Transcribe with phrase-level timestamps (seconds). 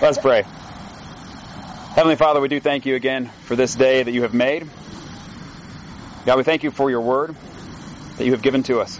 [0.00, 0.44] Let's pray.
[1.94, 4.66] Heavenly Father, we do thank you again for this day that you have made.
[6.24, 7.36] God, we thank you for your word
[8.16, 8.98] that you have given to us.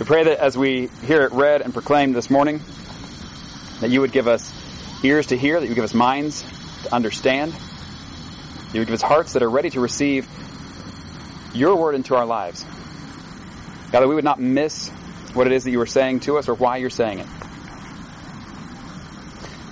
[0.00, 2.60] We pray that as we hear it read and proclaimed this morning,
[3.80, 4.52] that you would give us
[5.04, 6.42] ears to hear, that you would give us minds
[6.82, 10.28] to understand, that you would give us hearts that are ready to receive
[11.54, 12.64] your word into our lives.
[13.92, 14.88] God, that we would not miss
[15.32, 17.26] what it is that you are saying to us or why you're saying it.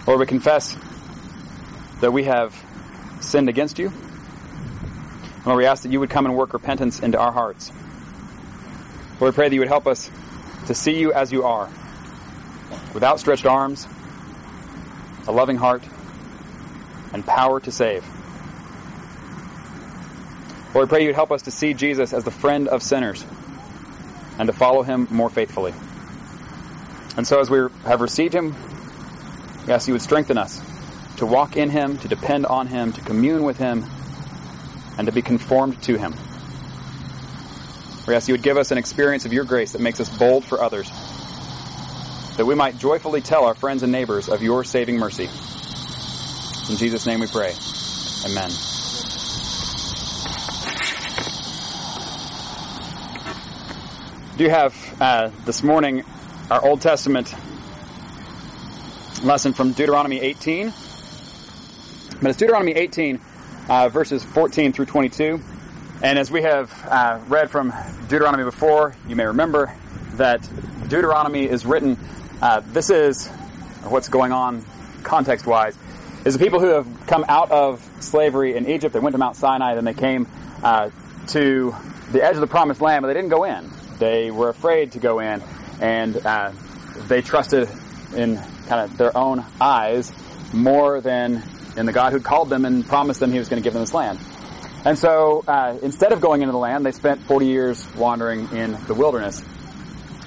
[0.06, 0.76] Lord, we confess
[2.00, 2.54] that we have
[3.20, 3.90] sinned against you.
[5.46, 7.72] Lord, we ask that you would come and work repentance into our hearts.
[9.20, 10.10] Lord, we pray that you would help us
[10.66, 11.70] to see you as you are,
[12.92, 13.86] with outstretched arms,
[15.26, 15.82] a loving heart,
[17.14, 18.04] and power to save.
[20.74, 23.24] Lord, we pray you'd help us to see Jesus as the friend of sinners
[24.38, 25.72] and to follow him more faithfully.
[27.16, 28.54] And so as we have received him,
[29.72, 30.60] ask you would strengthen us
[31.16, 33.84] to walk in him, to depend on him, to commune with him,
[34.98, 36.14] and to be conformed to him.
[38.06, 40.44] We ask you would give us an experience of your grace that makes us bold
[40.44, 40.90] for others,
[42.36, 45.24] that we might joyfully tell our friends and neighbors of your saving mercy.
[46.70, 47.54] In Jesus' name we pray.
[48.26, 48.50] Amen.
[54.36, 56.04] Do you have uh, this morning
[56.50, 57.32] our Old Testament
[59.24, 60.72] lesson from Deuteronomy 18?
[62.20, 63.20] But it's Deuteronomy 18,
[63.68, 65.40] uh, verses 14 through 22.
[66.02, 67.72] And as we have uh, read from
[68.08, 69.74] Deuteronomy before, you may remember
[70.14, 70.48] that
[70.88, 71.98] Deuteronomy is written,
[72.42, 73.28] uh, this is
[73.84, 74.64] what's going on
[75.02, 75.76] context wise,
[76.24, 78.92] is the people who have come out of slavery in Egypt.
[78.92, 80.26] They went to Mount Sinai, then they came
[80.62, 80.90] uh,
[81.28, 81.74] to
[82.12, 83.70] the edge of the promised land, but they didn't go in.
[83.98, 85.42] They were afraid to go in,
[85.80, 86.52] and uh,
[87.08, 87.68] they trusted
[88.14, 90.12] in kind of their own eyes
[90.52, 91.42] more than
[91.76, 93.82] in the God who called them and promised them he was going to give them
[93.82, 94.18] this land.
[94.84, 98.76] And so, uh, instead of going into the land, they spent 40 years wandering in
[98.86, 99.42] the wilderness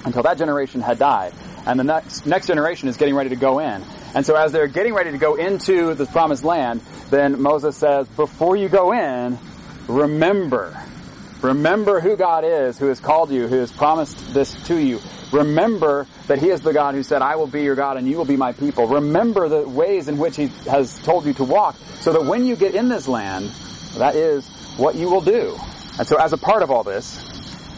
[0.04, 1.32] until that generation had died.
[1.66, 3.84] And the next, next generation is getting ready to go in.
[4.14, 6.80] And so as they're getting ready to go into the promised land,
[7.10, 9.38] then Moses says, before you go in,
[9.86, 10.76] remember
[11.42, 14.98] Remember who God is, who has called you, who has promised this to you.
[15.32, 18.16] Remember that He is the God who said, I will be your God and you
[18.16, 18.86] will be my people.
[18.86, 22.56] Remember the ways in which He has told you to walk so that when you
[22.56, 23.50] get in this land,
[23.96, 24.46] that is
[24.76, 25.58] what you will do.
[25.98, 27.24] And so as a part of all this,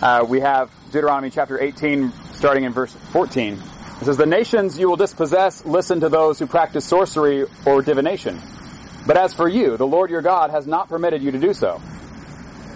[0.02, 3.54] uh, we have Deuteronomy chapter 18 starting in verse 14.
[4.00, 8.40] It says, The nations you will dispossess listen to those who practice sorcery or divination.
[9.06, 11.80] But as for you, the Lord your God has not permitted you to do so.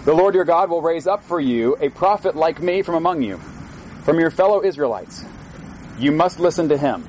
[0.05, 3.23] The Lord your God will raise up for you a prophet like me from among
[3.23, 3.39] you,
[4.05, 5.25] from your fellow Israelites.
[5.97, 7.03] You must listen to him.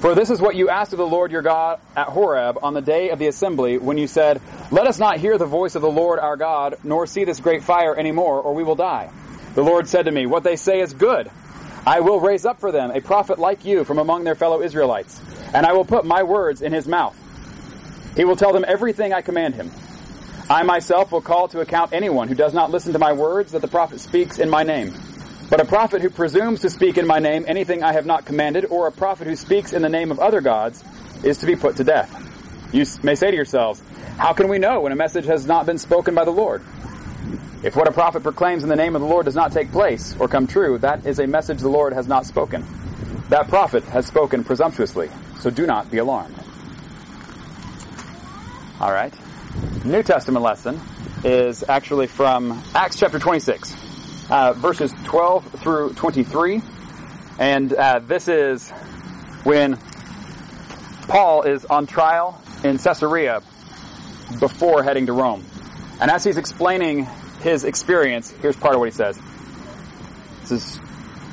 [0.00, 2.80] For this is what you asked of the Lord your God at Horeb on the
[2.80, 4.40] day of the assembly when you said,
[4.70, 7.62] Let us not hear the voice of the Lord our God, nor see this great
[7.62, 9.10] fire any more, or we will die.
[9.54, 11.30] The Lord said to me, What they say is good.
[11.86, 15.20] I will raise up for them a prophet like you from among their fellow Israelites,
[15.52, 17.16] and I will put my words in his mouth.
[18.16, 19.70] He will tell them everything I command him.
[20.48, 23.60] I myself will call to account anyone who does not listen to my words that
[23.60, 24.94] the prophet speaks in my name.
[25.50, 28.66] But a prophet who presumes to speak in my name anything I have not commanded,
[28.66, 30.84] or a prophet who speaks in the name of other gods,
[31.24, 32.08] is to be put to death.
[32.72, 33.82] You may say to yourselves,
[34.16, 36.62] how can we know when a message has not been spoken by the Lord?
[37.64, 40.14] If what a prophet proclaims in the name of the Lord does not take place
[40.20, 42.64] or come true, that is a message the Lord has not spoken.
[43.28, 46.34] That prophet has spoken presumptuously, so do not be alarmed.
[48.80, 49.12] All right.
[49.84, 50.80] New Testament lesson
[51.24, 53.74] is actually from Acts chapter 26,
[54.30, 56.62] uh, verses 12 through 23.
[57.38, 58.70] And uh, this is
[59.42, 59.78] when
[61.08, 63.42] Paul is on trial in Caesarea
[64.38, 65.44] before heading to Rome.
[66.00, 67.06] And as he's explaining
[67.42, 69.18] his experience, here's part of what he says.
[70.42, 70.80] This is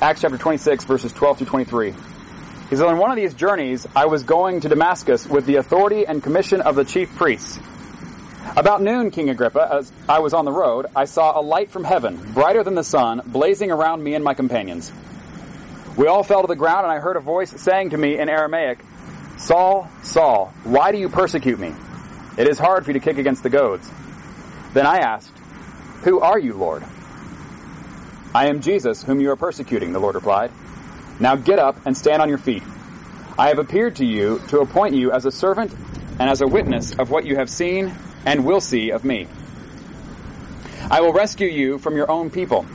[0.00, 1.92] Acts chapter 26, verses 12 through 23.
[1.92, 1.96] He
[2.70, 6.22] says, On one of these journeys, I was going to Damascus with the authority and
[6.22, 7.58] commission of the chief priests.
[8.56, 11.84] About noon, King Agrippa, as I was on the road, I saw a light from
[11.84, 14.90] heaven, brighter than the sun, blazing around me and my companions.
[15.96, 18.28] We all fell to the ground, and I heard a voice saying to me in
[18.28, 18.78] Aramaic,
[19.36, 21.72] Saul, Saul, why do you persecute me?
[22.36, 23.88] It is hard for you to kick against the goads.
[24.74, 25.32] Then I asked,
[26.02, 26.84] Who are you, Lord?
[28.34, 30.50] I am Jesus, whom you are persecuting, the Lord replied.
[31.20, 32.62] Now get up and stand on your feet.
[33.38, 35.72] I have appeared to you to appoint you as a servant
[36.18, 37.92] and as a witness of what you have seen
[38.24, 39.26] and will see of me.
[40.90, 42.66] I will rescue you from your own people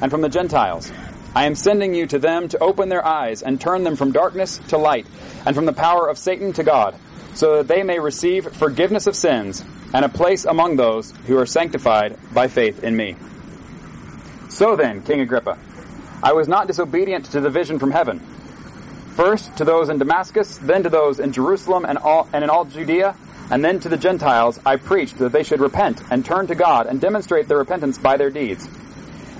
[0.00, 0.90] and from the Gentiles,
[1.34, 4.58] I am sending you to them to open their eyes and turn them from darkness
[4.68, 5.06] to light
[5.46, 6.94] and from the power of Satan to God,
[7.34, 11.46] so that they may receive forgiveness of sins and a place among those who are
[11.46, 13.16] sanctified by faith in me.
[14.50, 15.56] So then, King Agrippa,
[16.22, 18.20] I was not disobedient to the vision from heaven.
[19.16, 22.66] First to those in Damascus, then to those in Jerusalem and, all, and in all
[22.66, 23.16] Judea,
[23.52, 26.86] and then to the Gentiles I preached that they should repent and turn to God
[26.86, 28.66] and demonstrate their repentance by their deeds.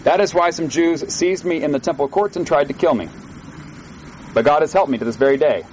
[0.05, 2.95] That is why some Jews seized me in the temple courts and tried to kill
[2.95, 3.09] me.
[4.35, 5.65] But God has helped me to this very day.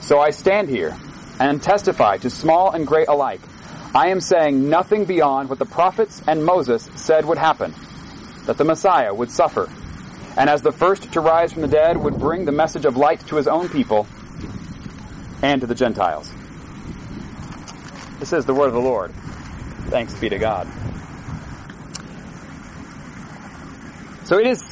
[0.00, 0.94] So I stand here
[1.40, 3.40] and testify to small and great alike.
[3.94, 7.74] I am saying nothing beyond what the prophets and Moses said would happen,
[8.44, 9.70] that the Messiah would suffer,
[10.36, 13.26] and as the first to rise from the dead would bring the message of light
[13.28, 14.06] to his own people
[15.40, 16.30] and to the Gentiles.
[18.18, 19.12] This is the word of the Lord.
[19.88, 20.66] Thanks be to God.
[24.24, 24.64] So it is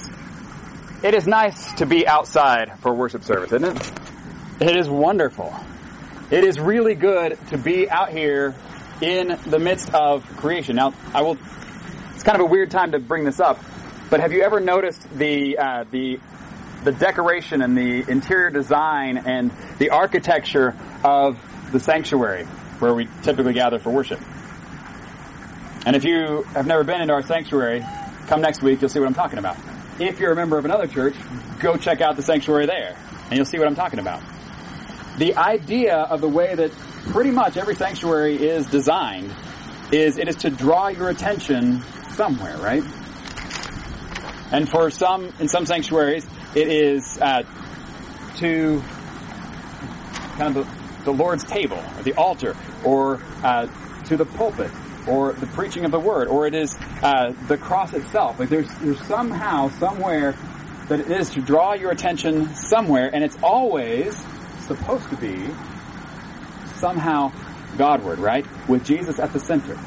[1.02, 3.92] it is nice to be outside for worship service, isn't it?
[4.60, 5.54] It is wonderful.
[6.30, 8.54] It is really good to be out here
[9.02, 10.76] in the midst of creation.
[10.76, 11.36] Now, I will.
[12.14, 13.60] It's kind of a weird time to bring this up,
[14.08, 16.18] but have you ever noticed the uh, the
[16.84, 20.74] the decoration and the interior design and the architecture
[21.04, 21.38] of
[21.70, 22.46] the sanctuary?
[22.84, 24.20] Where we typically gather for worship.
[25.86, 27.82] And if you have never been into our sanctuary,
[28.26, 29.56] come next week, you'll see what I'm talking about.
[29.98, 31.14] If you're a member of another church,
[31.60, 34.22] go check out the sanctuary there, and you'll see what I'm talking about.
[35.16, 36.72] The idea of the way that
[37.12, 39.32] pretty much every sanctuary is designed
[39.90, 42.82] is it is to draw your attention somewhere, right?
[44.52, 47.44] And for some, in some sanctuaries, it is uh,
[48.36, 48.82] to
[50.36, 53.66] kind of the, Lord's table, or the altar, or uh,
[54.06, 54.70] to the pulpit,
[55.06, 58.38] or the preaching of the word, or it is uh, the cross itself.
[58.38, 60.34] Like there's there's somehow somewhere
[60.88, 64.16] that it is to draw your attention somewhere, and it's always
[64.66, 65.46] supposed to be
[66.76, 67.32] somehow
[67.76, 68.46] Godward, right?
[68.68, 69.78] With Jesus at the center.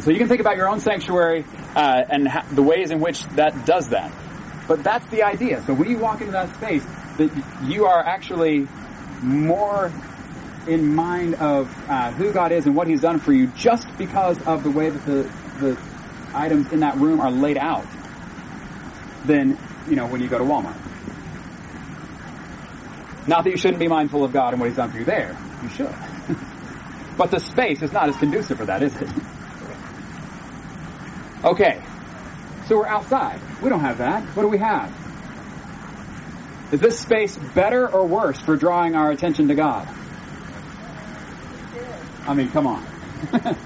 [0.00, 1.44] So you can think about your own sanctuary
[1.74, 4.12] uh, and ha- the ways in which that does that.
[4.66, 5.62] But that's the idea.
[5.66, 6.84] So when you walk into that space,
[7.18, 7.30] that
[7.64, 8.66] you are actually
[9.24, 9.92] more
[10.66, 14.40] in mind of uh, who God is and what He's done for you just because
[14.46, 15.30] of the way that the,
[15.60, 15.78] the
[16.34, 17.86] items in that room are laid out
[19.26, 20.76] than, you know, when you go to Walmart.
[23.26, 25.36] Not that you shouldn't be mindful of God and what He's done for you there.
[25.62, 25.94] You should.
[27.18, 29.08] but the space is not as conducive for that, is it?
[31.44, 31.78] Okay.
[32.68, 33.38] So we're outside.
[33.62, 34.22] We don't have that.
[34.34, 34.90] What do we have?
[36.74, 39.86] Is this space better or worse for drawing our attention to God?
[42.26, 42.84] I mean, come on.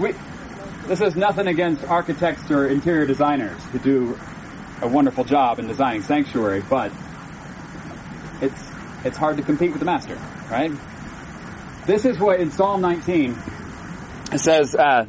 [0.00, 0.12] we,
[0.88, 4.18] this is nothing against architects or interior designers who do
[4.82, 6.90] a wonderful job in designing sanctuary, but
[8.40, 8.60] it's
[9.04, 10.18] it's hard to compete with the master,
[10.50, 10.72] right?
[11.86, 13.38] This is what in Psalm 19
[14.32, 14.74] it says.
[14.74, 15.06] Uh,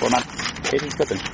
[0.00, 1.33] well, flipping.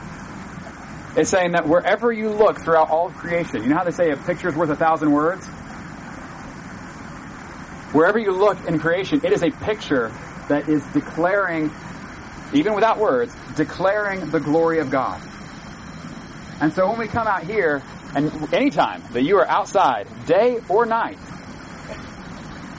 [1.15, 4.11] It's saying that wherever you look throughout all of creation, you know how they say
[4.11, 5.45] a picture is worth a thousand words?
[7.93, 10.11] Wherever you look in creation, it is a picture
[10.47, 11.69] that is declaring,
[12.53, 15.21] even without words, declaring the glory of God.
[16.61, 17.83] And so when we come out here,
[18.15, 21.17] and anytime that you are outside, day or night,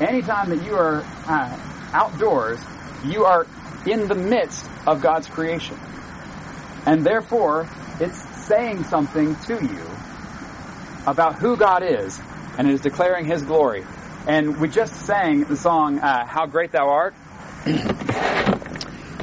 [0.00, 1.60] anytime that you are uh,
[1.92, 2.60] outdoors,
[3.04, 3.46] you are
[3.86, 5.78] in the midst of God's creation.
[6.86, 7.68] And therefore,
[8.00, 9.86] it's saying something to you
[11.06, 12.20] about who God is,
[12.58, 13.84] and it is declaring His glory.
[14.26, 17.14] And we just sang the song, uh, How Great Thou Art.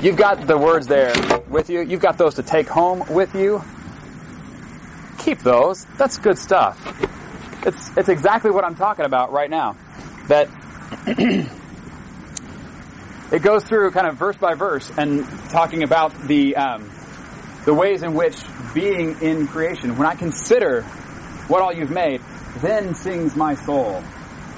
[0.02, 1.14] You've got the words there
[1.50, 1.82] with you.
[1.82, 3.62] You've got those to take home with you.
[5.20, 5.86] Keep those.
[5.98, 6.78] That's good stuff.
[7.66, 9.76] It's, it's exactly what I'm talking about right now.
[10.28, 10.50] That
[13.32, 16.90] it goes through kind of verse by verse and talking about the, um,
[17.66, 18.36] the ways in which
[18.74, 20.84] being in creation, when I consider
[21.48, 22.22] what all you've made,
[22.58, 24.04] then sings my soul,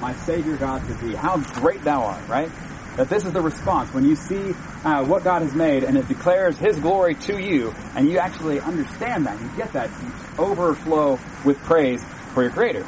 [0.00, 1.14] my Savior God to thee.
[1.14, 2.50] How great thou art, right?
[2.96, 4.54] That this is the response when you see
[4.84, 8.60] uh, what God has made and it declares His glory to you, and you actually
[8.60, 12.04] understand that, you get that, you overflow with praise
[12.34, 12.86] for your Creator.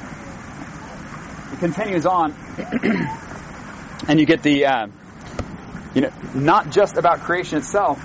[1.52, 2.35] It continues on,
[4.09, 4.87] and you get the, uh,
[5.94, 8.02] you know, not just about creation itself,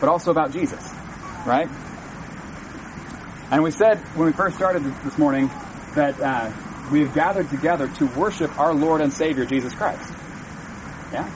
[0.00, 0.82] but also about Jesus,
[1.46, 1.68] right?
[3.50, 5.50] And we said when we first started this morning
[5.94, 6.50] that uh,
[6.90, 10.12] we have gathered together to worship our Lord and Savior Jesus Christ.
[11.12, 11.28] Yeah,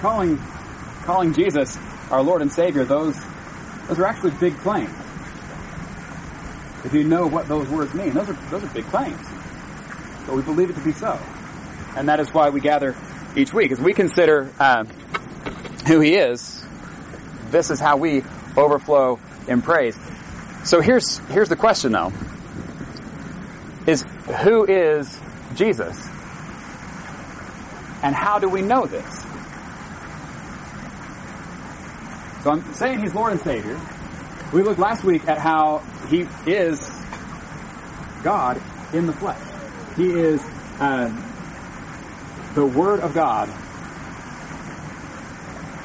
[0.00, 0.38] calling
[1.02, 1.78] calling Jesus
[2.10, 2.84] our Lord and Savior.
[2.84, 3.16] Those
[3.88, 4.90] those are actually big claims.
[6.84, 9.20] If you know what those words mean, those are those are big claims.
[10.26, 11.18] But we believe it to be so,
[11.96, 12.94] and that is why we gather
[13.36, 14.84] each week as we consider uh,
[15.86, 16.64] who He is.
[17.50, 18.22] This is how we
[18.56, 19.18] overflow
[19.48, 19.96] in praise.
[20.64, 22.12] So here's here's the question though:
[23.86, 24.04] Is
[24.42, 25.18] who is
[25.54, 25.96] Jesus,
[28.02, 29.20] and how do we know this?
[32.42, 33.80] So I'm saying He's Lord and Savior.
[34.52, 36.80] We looked last week at how He is
[38.22, 38.60] God
[38.92, 39.40] in the flesh.
[39.96, 40.42] He is
[40.78, 41.08] uh,
[42.54, 43.48] the Word of God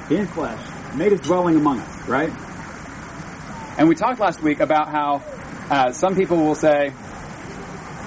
[0.10, 0.60] in flesh,
[0.96, 2.32] made His dwelling among us, right?
[3.78, 5.24] And we talked last week about how
[5.70, 6.94] uh, some people will say,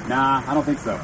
[0.09, 0.95] "Nah, I don't think so.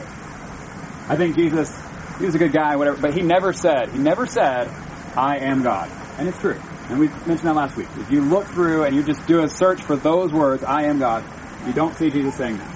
[1.08, 1.76] I think Jesus,
[2.18, 4.68] he was a good guy, whatever." But he never said, he never said,
[5.16, 6.60] "I am God," and it's true.
[6.88, 7.88] And we mentioned that last week.
[7.98, 10.98] If you look through and you just do a search for those words, "I am
[10.98, 11.24] God,"
[11.66, 12.70] you don't see Jesus saying that.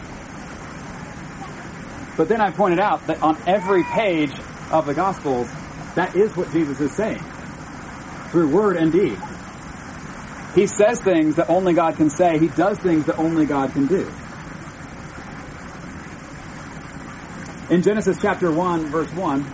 [2.16, 4.32] But then I pointed out that on every page
[4.72, 5.48] of the Gospels,
[5.94, 7.22] that is what Jesus is saying
[8.30, 9.18] through word and deed.
[10.54, 12.38] He says things that only God can say.
[12.38, 14.10] He does things that only God can do.
[17.70, 19.44] In Genesis chapter 1, verse 1,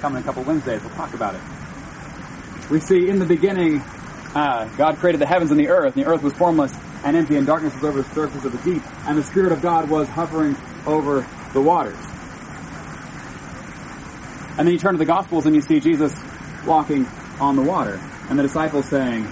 [0.00, 1.40] coming a couple Wednesdays, we'll talk about it.
[2.70, 3.80] We see in the beginning,
[4.34, 6.72] uh, God created the heavens and the earth, and the earth was formless
[7.04, 9.62] and empty, and darkness was over the surface of the deep, and the Spirit of
[9.62, 11.96] God was hovering over the waters.
[14.58, 16.12] And then you turn to the Gospels and you see Jesus
[16.66, 17.06] walking
[17.40, 19.24] on the water, and the disciples saying,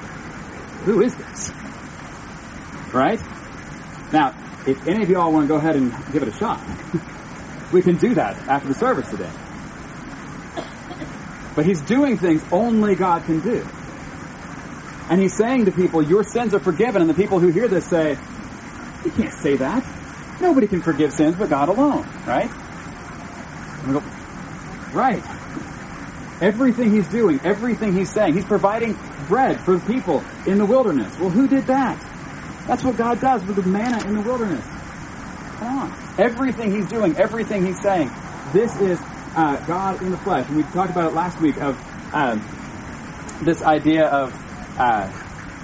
[0.84, 1.52] who is this?
[2.92, 3.20] Right?
[4.12, 4.34] Now,
[4.66, 6.60] if any of y'all want to go ahead and give it a shot,
[7.72, 9.30] we can do that after the service today.
[11.54, 13.66] But he's doing things only God can do.
[15.10, 17.02] And he's saying to people, your sins are forgiven.
[17.02, 18.18] And the people who hear this say,
[19.04, 19.84] you can't say that.
[20.40, 22.48] Nobody can forgive sins but God alone, right?
[23.86, 24.02] Go,
[24.92, 25.22] right.
[26.40, 31.18] Everything he's doing, everything he's saying, he's providing bread for the people in the wilderness.
[31.18, 31.98] Well, who did that?
[32.66, 34.64] That's what God does with the manna in the wilderness.
[35.58, 35.98] Come on.
[36.18, 38.10] Everything he's doing, everything he's saying,
[38.52, 39.00] this is
[39.34, 40.46] uh, God in the flesh.
[40.48, 41.76] And we talked about it last week of
[42.14, 42.40] um,
[43.42, 44.32] this idea of
[44.78, 45.10] uh,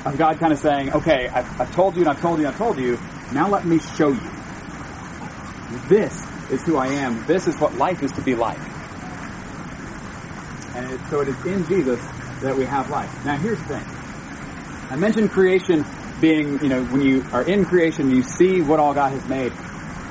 [0.04, 2.54] of God kind of saying, "Okay, I've, I've told you, and I've told you, and
[2.54, 2.98] I've told you.
[3.32, 4.30] Now let me show you.
[5.88, 6.12] This
[6.50, 7.24] is who I am.
[7.26, 8.73] This is what life is to be like."
[10.74, 12.00] And it, so it is in Jesus
[12.42, 13.24] that we have life.
[13.24, 13.84] Now here's the thing.
[14.90, 15.84] I mentioned creation
[16.20, 19.52] being, you know, when you are in creation, you see what all God has made.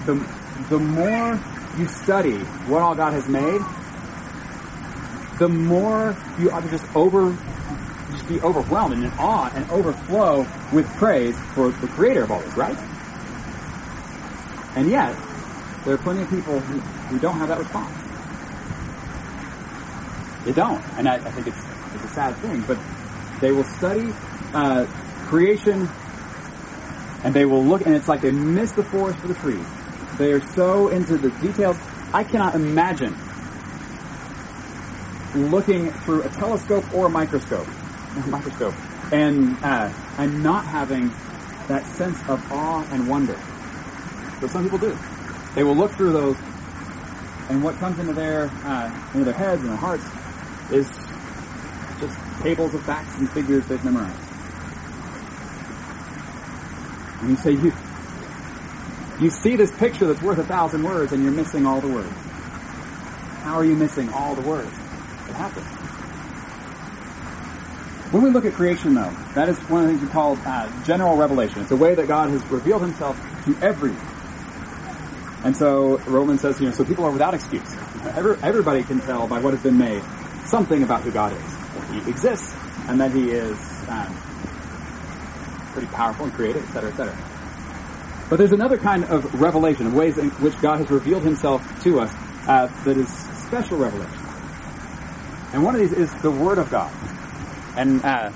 [0.05, 0.15] The,
[0.69, 1.39] the more
[1.77, 3.61] you study what all God has made,
[5.39, 7.35] the more you ought to just over,
[8.11, 12.39] just be overwhelmed and in awe and overflow with praise for the creator of all
[12.41, 12.77] this, right?
[14.75, 15.15] And yet,
[15.85, 18.02] there are plenty of people who, who don't have that response.
[20.45, 20.83] They don't.
[20.97, 21.57] And I, I think it's,
[21.95, 22.77] it's a sad thing, but
[23.39, 24.13] they will study
[24.53, 24.85] uh,
[25.27, 25.89] creation
[27.23, 29.65] and they will look, and it's like they miss the forest for the trees.
[30.17, 31.77] They are so into the details.
[32.13, 33.15] I cannot imagine
[35.49, 37.67] looking through a telescope or a microscope,
[38.17, 38.75] a microscope,
[39.11, 41.09] and uh, and not having
[41.67, 43.39] that sense of awe and wonder.
[44.41, 44.97] But some people do.
[45.55, 46.37] They will look through those,
[47.49, 50.03] and what comes into their uh, into their heads and their hearts
[50.73, 50.89] is
[51.99, 54.19] just tables of facts and figures they've memorized.
[57.21, 57.71] And you say, you,
[59.21, 62.11] you see this picture that's worth a thousand words and you're missing all the words.
[63.43, 64.67] How are you missing all the words?
[64.67, 65.65] It happens.
[68.11, 70.83] When we look at creation, though, that is one of the things we call uh,
[70.83, 71.61] general revelation.
[71.61, 73.99] It's a way that God has revealed himself to everyone.
[75.43, 77.67] And so Romans says, know, so people are without excuse.
[78.15, 80.03] Every, everybody can tell by what has been made
[80.45, 81.39] something about who God is.
[81.39, 82.55] That he exists
[82.87, 83.57] and that he is
[83.87, 84.13] um,
[85.71, 87.17] pretty powerful and creative, etc., etc.
[88.29, 91.99] But there's another kind of revelation, of ways in which God has revealed himself to
[91.99, 92.13] us
[92.47, 93.09] uh, that is
[93.47, 94.19] special revelation.
[95.53, 96.91] And one of these is the Word of God.
[97.75, 98.31] And uh,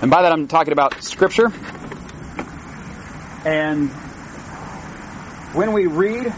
[0.00, 1.52] and by that I'm talking about Scripture.
[3.44, 3.90] And
[5.54, 6.30] when we read,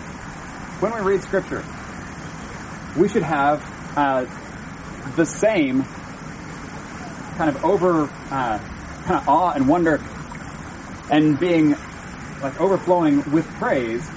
[0.81, 1.65] when we read scripture,
[2.97, 3.63] we should have
[3.97, 4.27] uh,
[5.17, 5.85] the same
[7.37, 8.59] kind of over uh,
[9.05, 10.01] kind of awe and wonder
[11.11, 11.77] and being
[12.43, 14.09] like overflowing with praise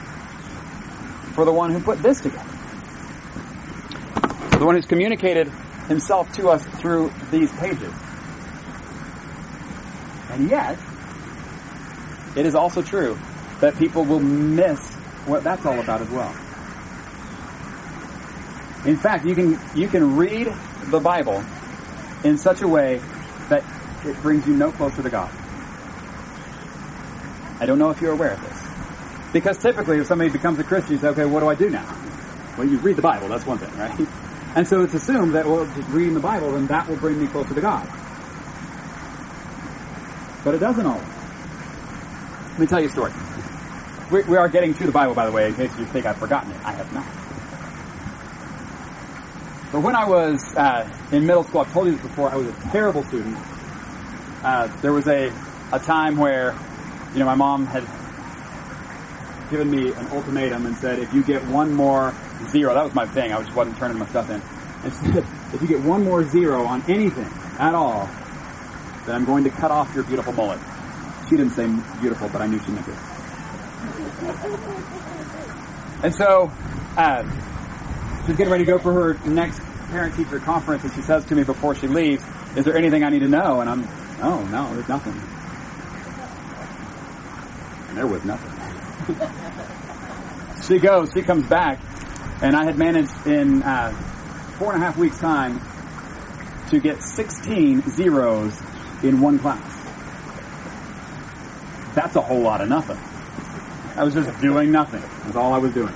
[1.33, 2.43] for the one who put this together.
[4.57, 5.47] The one who's communicated
[5.87, 7.93] himself to us through these pages.
[10.31, 10.77] And yet,
[12.35, 13.17] it is also true
[13.61, 14.93] that people will miss
[15.25, 16.35] what that's all about as well.
[18.85, 20.53] In fact, you can, you can read
[20.85, 21.43] the Bible
[22.23, 23.01] in such a way
[23.49, 23.63] that
[24.05, 25.31] it brings you no closer to God.
[27.59, 29.33] I don't know if you're aware of this.
[29.33, 31.85] Because typically if somebody becomes a Christian, you say, okay, what do I do now?
[32.57, 34.07] Well, you read the Bible, that's one thing, right?
[34.55, 37.53] And so it's assumed that, well, reading the Bible, then that will bring me closer
[37.53, 37.87] to God.
[40.43, 41.07] But it doesn't always.
[42.51, 43.11] Let me tell you a story.
[44.11, 46.17] We, we are getting to the Bible, by the way, in case you think I've
[46.17, 46.65] forgotten it.
[46.65, 47.26] I have not.
[49.77, 52.47] But when I was uh, in middle school, I've told you this before, I was
[52.47, 53.37] a terrible student.
[54.43, 55.31] Uh, there was a,
[55.71, 56.55] a time where,
[57.13, 57.83] you know, my mom had
[59.51, 62.11] given me an ultimatum and said, if you get one more
[62.49, 64.41] zero, that was my thing, I just wasn't turning my stuff in.
[64.83, 65.17] And said,
[65.53, 67.29] if you get one more zero on anything
[67.59, 68.09] at all,
[69.05, 70.59] then I'm going to cut off your beautiful mullet.
[71.29, 71.67] She didn't say
[71.99, 72.95] beautiful, but I knew she meant it.
[76.01, 76.51] And so,
[76.97, 77.21] uh,
[78.27, 81.43] she's getting ready to go for her next parent-teacher conference, and she says to me
[81.43, 82.23] before she leaves,
[82.55, 83.87] "Is there anything I need to know?" And I'm,
[84.21, 85.13] "Oh no, there's nothing."
[87.89, 88.53] And there was nothing.
[90.67, 91.79] she goes, she comes back,
[92.41, 93.91] and I had managed in uh,
[94.59, 95.61] four and a half weeks' time
[96.69, 98.59] to get 16 zeros
[99.03, 99.63] in one class.
[101.95, 102.97] That's a whole lot of nothing.
[103.97, 105.01] I was just doing nothing.
[105.23, 105.93] That's all I was doing.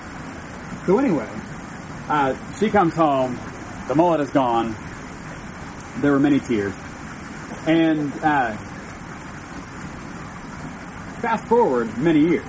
[0.86, 1.28] So anyway,
[2.12, 3.40] uh, she comes home.
[3.88, 4.76] The mullet is gone.
[6.02, 6.74] There were many tears.
[7.66, 8.58] And uh,
[11.22, 12.46] fast forward many years.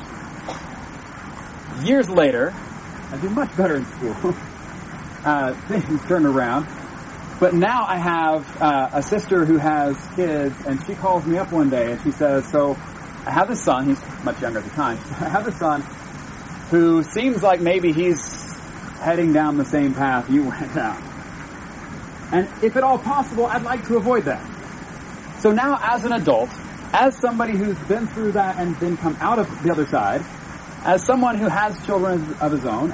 [1.85, 2.53] Years later,
[3.13, 4.17] I do much better in school.
[5.25, 6.67] uh, things turned around.
[7.39, 11.53] But now I have uh, a sister who has kids, and she calls me up
[11.53, 12.73] one day and she says, "So
[13.27, 13.87] I have a son.
[13.87, 14.99] He's much younger at the time.
[15.21, 15.83] I have a son
[16.71, 18.32] who seems like maybe he's
[19.03, 21.03] heading down the same path you went down.
[22.33, 24.43] And if at all possible, I'd like to avoid that.
[25.41, 26.49] So now, as an adult,
[26.93, 30.25] as somebody who's been through that and then come out of the other side,
[30.85, 32.91] as someone who has children of his own,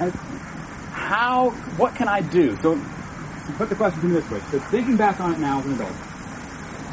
[0.92, 2.57] how, what can I do?
[2.62, 2.81] So
[3.57, 4.40] put the question to me this way.
[4.51, 5.92] So thinking back on it now as an adult,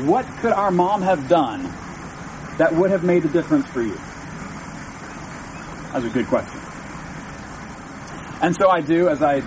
[0.07, 1.63] what could our mom have done
[2.57, 3.95] that would have made the difference for you?
[5.91, 6.64] That's a good question.
[8.41, 9.39] And so I do, as I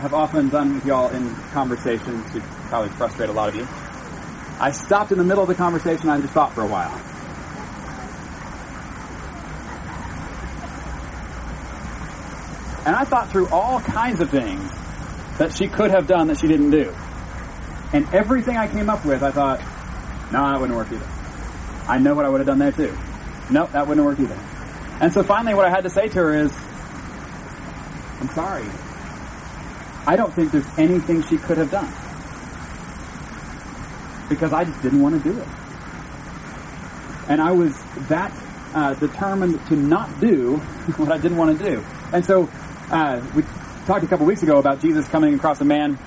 [0.00, 3.66] have often done with y'all in conversations to probably frustrate a lot of you.
[4.60, 6.92] I stopped in the middle of the conversation and just thought for a while.
[12.86, 14.70] And I thought through all kinds of things
[15.38, 16.94] that she could have done that she didn't do.
[17.92, 19.60] And everything I came up with, I thought,
[20.32, 21.06] no, that wouldn't work either.
[21.88, 22.96] I know what I would have done there too.
[23.50, 24.38] Nope, that wouldn't work either.
[25.00, 26.52] And so finally what I had to say to her is,
[28.20, 28.66] I'm sorry.
[30.06, 31.92] I don't think there's anything she could have done.
[34.28, 35.48] Because I just didn't want to do it.
[37.28, 37.76] And I was
[38.08, 38.32] that
[38.74, 40.56] uh, determined to not do
[40.96, 41.84] what I didn't want to do.
[42.12, 42.48] And so
[42.90, 43.42] uh, we
[43.86, 45.98] talked a couple weeks ago about Jesus coming across a man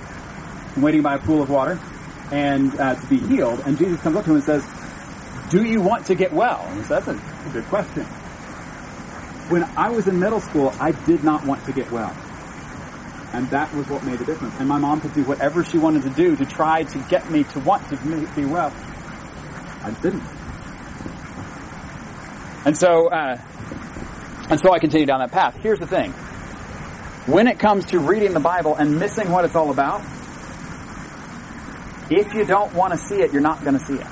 [0.78, 1.80] waiting by a pool of water
[2.32, 3.62] and uh, to be healed.
[3.66, 4.66] And Jesus comes up to him and says,
[5.50, 6.64] do you want to get well?
[6.68, 8.06] And so that's a good question.
[9.50, 12.16] When I was in middle school, I did not want to get well.
[13.34, 14.56] And that was what made the difference.
[14.60, 17.44] And my mom could do whatever she wanted to do to try to get me
[17.46, 17.98] to want to
[18.36, 18.74] be well.
[19.84, 20.24] I didn't.
[22.66, 23.40] And so, uh,
[24.50, 25.56] and so I continued down that path.
[25.62, 26.12] Here's the thing.
[27.32, 30.02] When it comes to reading the Bible and missing what it's all about,
[32.12, 34.08] if you don't want to see it, you're not going to see it.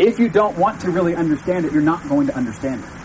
[0.00, 2.99] If you don't want to really understand it, you're not going to understand it.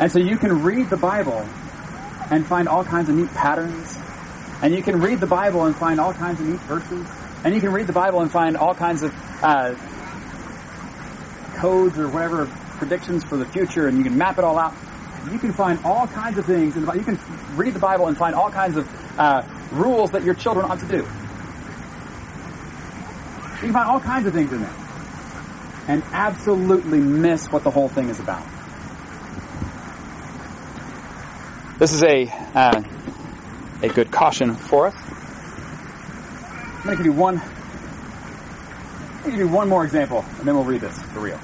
[0.00, 1.46] And so you can read the Bible
[2.30, 3.98] and find all kinds of neat patterns.
[4.62, 7.06] And you can read the Bible and find all kinds of neat verses.
[7.44, 9.74] And you can read the Bible and find all kinds of uh,
[11.56, 12.46] codes or whatever
[12.78, 14.72] predictions for the future, and you can map it all out.
[15.30, 16.76] You can find all kinds of things.
[16.76, 17.00] In the, Bible.
[17.00, 17.18] you can
[17.56, 20.88] read the Bible and find all kinds of uh, rules that your children ought to
[20.88, 20.96] do.
[20.96, 21.02] You
[23.66, 24.74] can find all kinds of things in there,
[25.88, 28.46] and absolutely miss what the whole thing is about.
[31.80, 32.82] This is a uh,
[33.82, 34.94] a good caution for us.
[34.94, 37.38] I'm going to give you one.
[37.40, 41.40] I'm going to you one more example, and then we'll read this for real.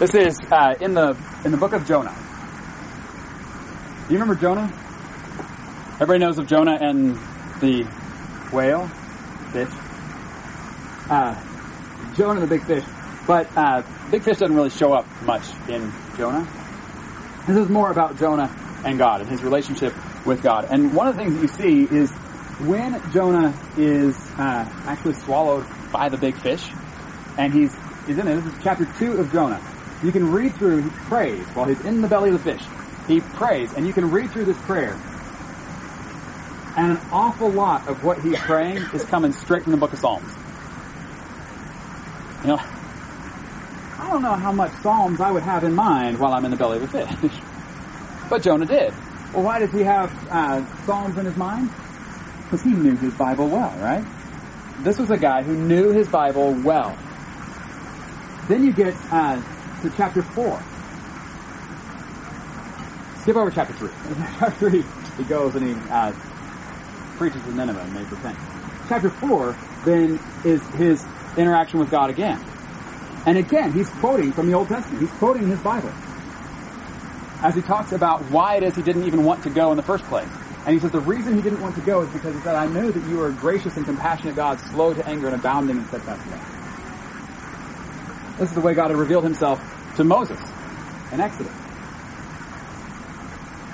[0.00, 2.12] This is uh, in the in the book of Jonah.
[4.08, 4.72] Do you remember Jonah?
[6.00, 7.14] Everybody knows of Jonah and
[7.60, 7.84] the
[8.52, 8.88] whale,
[9.52, 9.68] fish.
[11.08, 11.40] Uh,
[12.16, 12.84] Jonah the big fish,
[13.24, 16.44] but uh, big fish doesn't really show up much in Jonah.
[17.46, 18.50] This is more about Jonah
[18.86, 19.92] and God and his relationship
[20.24, 20.68] with God.
[20.70, 22.10] And one of the things that you see is
[22.60, 26.64] when Jonah is uh, actually swallowed by the big fish,
[27.36, 27.74] and he's
[28.06, 28.36] he's in it.
[28.36, 29.60] This is chapter two of Jonah.
[30.02, 30.82] You can read through.
[30.82, 32.64] He prays while he's in the belly of the fish.
[33.08, 34.98] He prays, and you can read through this prayer.
[36.76, 39.98] And an awful lot of what he's praying is coming straight from the book of
[39.98, 40.28] Psalms.
[42.42, 42.58] You know,
[43.98, 46.56] I don't know how much Psalms I would have in mind while I'm in the
[46.56, 47.32] belly of a fish.
[48.28, 48.92] but Jonah did.
[49.32, 51.70] Well, why does he have uh, Psalms in his mind?
[52.44, 54.04] Because he knew his Bible well, right?
[54.78, 56.96] This was a guy who knew his Bible well.
[58.48, 59.42] Then you get uh,
[59.82, 60.62] to chapter 4.
[63.22, 63.88] Skip over chapter 3.
[64.38, 64.84] chapter 3,
[65.16, 66.12] he goes and he uh,
[67.16, 68.38] preaches to Nineveh and they repent.
[68.88, 71.04] Chapter 4 then is his
[71.36, 72.40] interaction with God again.
[73.26, 75.00] And again, he's quoting from the Old Testament.
[75.00, 75.92] He's quoting his Bible.
[77.42, 79.82] As he talks about why it is he didn't even want to go in the
[79.82, 80.28] first place.
[80.64, 82.66] And he says the reason he didn't want to go is because he said, I
[82.66, 85.86] know that you are a gracious and compassionate God, slow to anger and abounding in
[85.86, 86.52] steadfast love.
[88.38, 89.60] This is the way God had revealed himself
[89.96, 90.40] to Moses
[91.12, 91.52] in Exodus.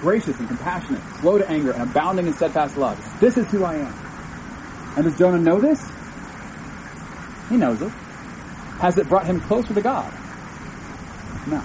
[0.00, 2.98] Gracious and compassionate, slow to anger, and abounding in steadfast love.
[3.20, 3.94] This is who I am.
[4.96, 5.80] And does Jonah know this?
[7.48, 7.88] He knows it.
[8.80, 10.12] Has it brought him closer to God?
[11.46, 11.62] No.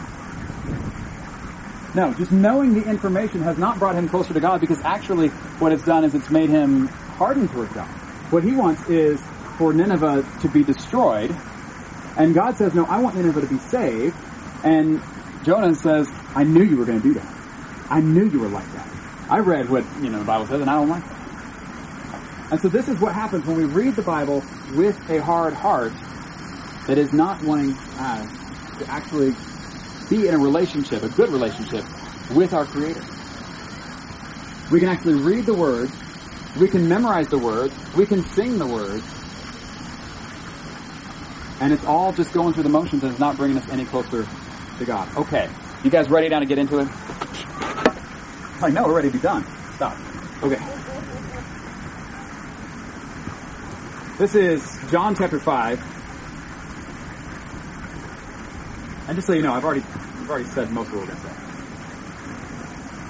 [1.97, 5.71] No, just knowing the information has not brought him closer to God because actually what
[5.71, 7.88] it's done is it's made him hardened toward God.
[8.29, 9.19] What he wants is
[9.57, 11.36] for Nineveh to be destroyed.
[12.15, 14.15] And God says, no, I want Nineveh to be saved.
[14.63, 15.01] And
[15.43, 17.33] Jonah says, I knew you were going to do that.
[17.89, 18.88] I knew you were like that.
[19.27, 22.51] I read what, you know, the Bible says and I don't like that.
[22.51, 24.43] And so this is what happens when we read the Bible
[24.75, 25.93] with a hard heart
[26.86, 29.33] that is not wanting uh, to actually
[30.09, 31.83] be in a relationship, a good relationship,
[32.31, 33.03] with our Creator.
[34.71, 35.91] We can actually read the words,
[36.59, 39.03] we can memorize the words, we can sing the words,
[41.59, 44.27] and it's all just going through the motions and it's not bringing us any closer
[44.77, 45.15] to God.
[45.17, 45.49] Okay.
[45.83, 46.87] You guys ready now to get into it?
[48.61, 49.45] Like, no, we're ready to be done.
[49.75, 49.97] Stop.
[50.43, 50.59] Okay.
[54.17, 55.96] This is John chapter 5.
[59.07, 61.21] And just so you know, I've already I've already said most of what we're going
[61.21, 61.35] to say.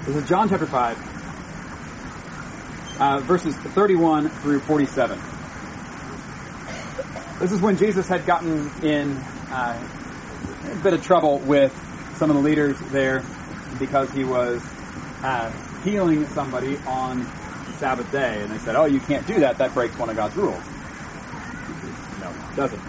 [0.06, 5.18] This is John chapter 5, uh, verses 31 through 47.
[7.40, 9.16] This is when Jesus had gotten in
[9.50, 9.76] uh,
[10.70, 11.72] a bit of trouble with
[12.16, 13.24] some of the leaders there
[13.80, 14.62] because he was
[15.24, 15.50] uh,
[15.82, 17.26] healing somebody on
[17.78, 19.58] Sabbath day, and they said, "Oh, you can't do that.
[19.58, 20.62] That breaks one of God's rules."
[22.20, 22.82] No, it doesn't.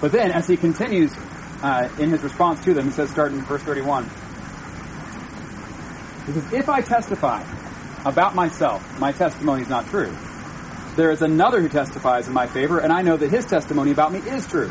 [0.00, 1.12] But then, as he continues
[1.62, 4.04] uh, in his response to them, he says, starting in verse 31,
[6.26, 7.44] he says, If I testify
[8.04, 10.14] about myself, my testimony is not true.
[10.96, 14.12] There is another who testifies in my favor, and I know that his testimony about
[14.12, 14.70] me is true.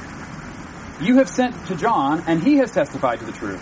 [1.01, 3.61] You have sent to John, and he has testified to the truth.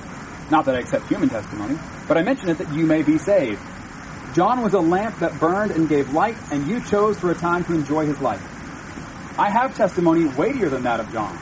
[0.51, 3.61] Not that I accept human testimony, but I mention it that you may be saved.
[4.33, 7.63] John was a lamp that burned and gave light, and you chose for a time
[7.65, 8.41] to enjoy his light.
[9.37, 11.37] I have testimony weightier than that of John.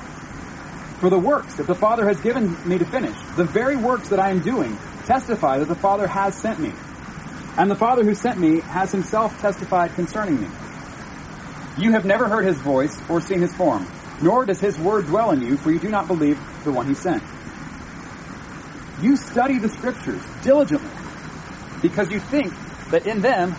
[1.02, 4.20] For the works that the Father has given me to finish, the very works that
[4.20, 6.72] I am doing, testify that the Father has sent me.
[7.58, 10.48] And the Father who sent me has himself testified concerning me.
[11.80, 13.88] You have never heard his voice or seen his form,
[14.22, 16.94] nor does his word dwell in you, for you do not believe the one he
[16.94, 17.24] sent.
[19.02, 20.92] You study the scriptures diligently,
[21.82, 22.54] because you think
[22.92, 23.56] that in them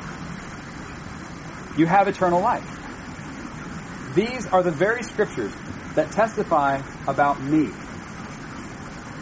[1.76, 2.68] you have eternal life.
[4.14, 5.52] These are the very scriptures
[5.94, 7.70] that testify about me.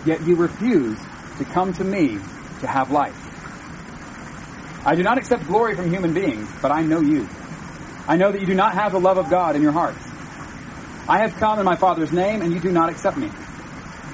[0.04, 0.98] Yet you refuse
[1.38, 2.18] to come to me
[2.60, 3.16] to have life.
[4.84, 7.28] I do not accept glory from human beings, but I know you.
[8.08, 10.02] I know that you do not have the love of God in your hearts.
[11.06, 13.30] I have come in my Father's name, and you do not accept me.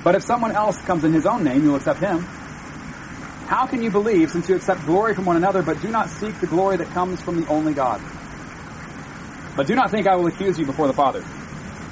[0.02, 2.20] But if someone else comes in his own name, you'll accept him.
[3.46, 6.40] How can you believe since you accept glory from one another, but do not seek
[6.40, 8.00] the glory that comes from the only God?
[9.56, 11.24] But do not think I will accuse you before the Father.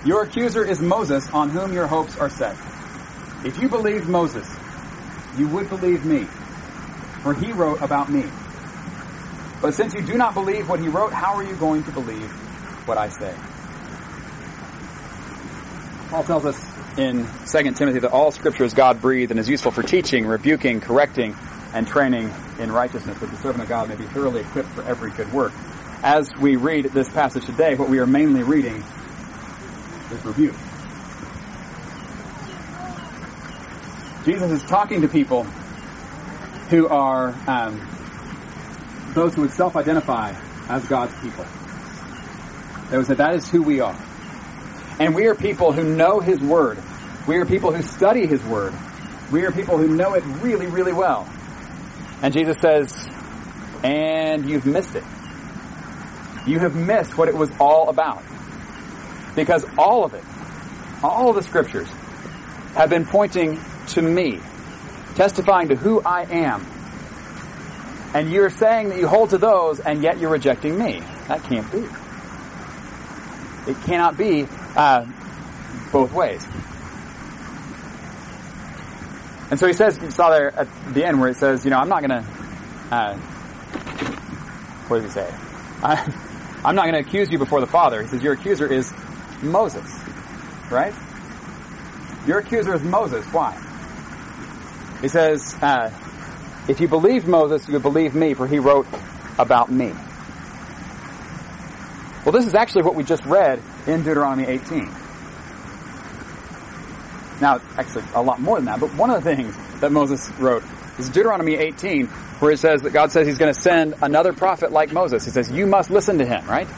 [0.04, 2.56] Your accuser is Moses, on whom your hopes are set.
[3.44, 4.46] If you believed Moses,
[5.38, 6.24] you would believe me,
[7.22, 8.24] for he wrote about me.
[9.62, 12.30] But since you do not believe what he wrote, how are you going to believe
[12.86, 13.34] what I say?
[16.10, 19.72] Paul tells us in 2 Timothy that all scripture is God breathed and is useful
[19.72, 21.34] for teaching, rebuking, correcting,
[21.72, 25.10] and training in righteousness, that the servant of God may be thoroughly equipped for every
[25.12, 25.52] good work.
[26.02, 28.84] As we read this passage today, what we are mainly reading
[30.14, 30.54] is rebuke.
[34.24, 35.44] Jesus is talking to people
[36.70, 37.80] who are um,
[39.12, 40.34] those who would self-identify
[40.68, 41.44] as God's people.
[42.90, 43.96] They would say that is who we are.
[44.98, 46.78] And we are people who know His Word.
[47.28, 48.72] We are people who study His Word.
[49.30, 51.28] We are people who know it really, really well.
[52.22, 53.06] And Jesus says,
[53.82, 55.04] and you've missed it.
[56.46, 58.22] You have missed what it was all about.
[59.34, 60.24] Because all of it,
[61.02, 61.88] all of the scriptures,
[62.74, 64.40] have been pointing to me,
[65.14, 66.66] testifying to who I am.
[68.14, 71.02] And you're saying that you hold to those, and yet you're rejecting me.
[71.28, 71.84] That can't be.
[73.66, 75.06] It cannot be uh,
[75.90, 76.44] both ways.
[79.50, 81.78] And so he says, you saw there at the end where it says, you know,
[81.78, 82.28] I'm not going to,
[82.90, 83.16] uh,
[84.88, 85.34] what does he say?
[86.64, 88.02] I'm not going to accuse you before the Father.
[88.02, 88.92] He says, your accuser is
[89.44, 89.84] Moses,
[90.70, 90.94] right?
[92.26, 93.24] Your accuser is Moses.
[93.26, 93.52] Why?
[95.00, 95.90] He says, uh,
[96.68, 98.86] if you believed Moses, you would believe me, for he wrote
[99.38, 99.92] about me.
[102.24, 104.90] Well, this is actually what we just read in Deuteronomy 18.
[107.40, 110.62] Now, actually, a lot more than that, but one of the things that Moses wrote
[110.98, 114.72] is Deuteronomy 18, where it says that God says he's going to send another prophet
[114.72, 115.24] like Moses.
[115.24, 116.68] He says, you must listen to him, right?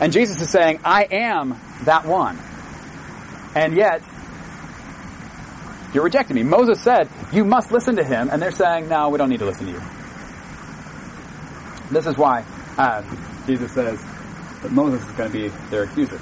[0.00, 2.38] And Jesus is saying, I am that one.
[3.54, 4.02] And yet,
[5.92, 6.42] you're rejecting me.
[6.42, 9.46] Moses said, you must listen to him, and they're saying, no, we don't need to
[9.46, 9.80] listen to you.
[11.90, 12.44] This is why
[12.76, 13.02] uh,
[13.46, 13.98] Jesus says
[14.62, 16.20] that Moses is going to be their accuser.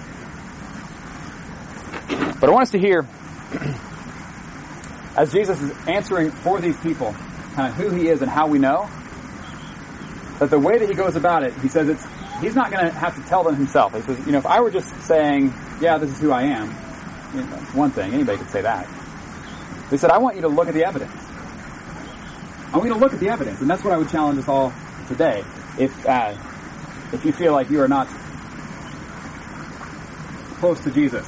[2.40, 3.06] But I want us to hear
[5.16, 7.14] as Jesus is answering for these people,
[7.54, 8.88] kind of who he is and how we know,
[10.38, 12.04] that the way that he goes about it, he says it's,
[12.40, 13.94] he's not going to have to tell them himself.
[13.94, 16.74] He says, you know, if I were just saying, yeah, this is who I am,
[17.34, 18.86] you know, one thing, anybody could say that.
[19.90, 21.12] He said, I want you to look at the evidence.
[22.72, 24.48] I want you to look at the evidence, and that's what I would challenge us
[24.48, 24.72] all
[25.08, 25.44] today.
[25.78, 26.34] If, uh,
[27.12, 28.08] if you feel like you are not
[30.58, 31.24] close to Jesus,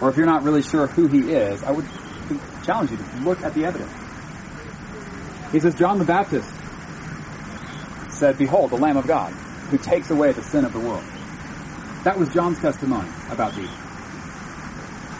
[0.00, 1.86] or if you're not really sure who he is, I would
[2.64, 3.92] challenge you to look at the evidence.
[5.52, 6.48] He says, John the Baptist
[8.20, 9.32] said, Behold, the Lamb of God,
[9.70, 11.02] who takes away the sin of the world.
[12.04, 13.74] That was John's testimony about Jesus.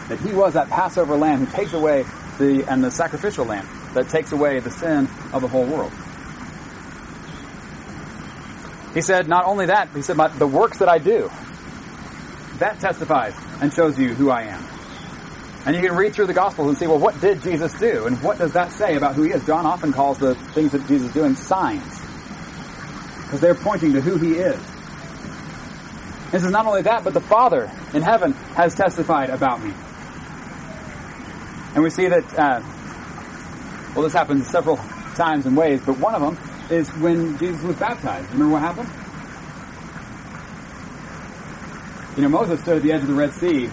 [0.07, 2.05] That he was that Passover lamb who takes away
[2.37, 5.91] the, and the sacrificial lamb that takes away the sin of the whole world.
[8.93, 11.31] He said, not only that, he said, the works that I do,
[12.57, 14.63] that testifies and shows you who I am.
[15.65, 18.05] And you can read through the Gospels and see, well, what did Jesus do?
[18.05, 19.45] And what does that say about who he is?
[19.45, 22.00] John often calls the things that Jesus is doing signs.
[23.31, 24.59] Because they're pointing to who he is.
[26.31, 29.73] This is not only that, but the Father in heaven has testified about me.
[31.73, 32.61] And we see that, uh,
[33.95, 34.75] well, this happens several
[35.15, 36.37] times and ways, but one of them
[36.69, 38.29] is when Jesus was baptized.
[38.31, 38.89] Remember what happened?
[42.17, 43.69] You know, Moses stood at the edge of the Red Sea,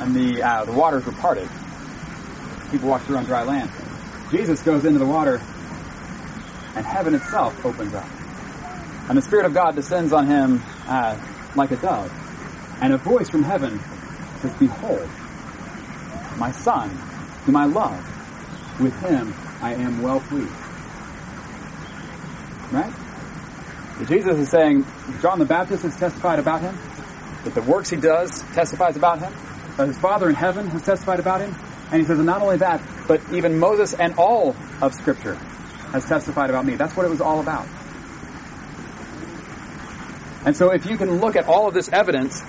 [0.00, 1.48] and the uh, the waters were parted.
[2.72, 3.70] People walked through on dry land.
[4.32, 5.40] Jesus goes into the water,
[6.76, 8.08] and heaven itself opens up,
[9.08, 11.18] and the Spirit of God descends on him uh,
[11.56, 12.12] like a dove,
[12.80, 13.80] and a voice from heaven
[14.40, 15.08] says, "Behold,
[16.38, 16.88] my Son,
[17.44, 20.52] whom I love; with him I am well pleased."
[22.72, 22.92] Right?
[24.06, 24.86] Jesus is saying,
[25.20, 26.78] John the Baptist has testified about him,
[27.44, 29.32] that the works he does testifies about him,
[29.76, 31.54] that his Father in heaven has testified about him,
[31.92, 35.38] and he says, and not only that, but even Moses and all of Scripture
[35.92, 36.76] has testified about me.
[36.76, 37.66] That's what it was all about.
[40.44, 42.42] And so if you can look at all of this evidence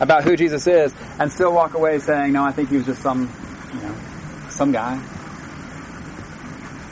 [0.00, 3.02] about who Jesus is and still walk away saying, no, I think he was just
[3.02, 3.30] some,
[3.74, 3.94] you know,
[4.48, 5.00] some guy,